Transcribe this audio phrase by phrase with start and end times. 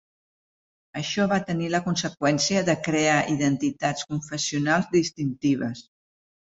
[1.01, 5.89] Això va tenir la conseqüència de crear identitats confessionals distintives.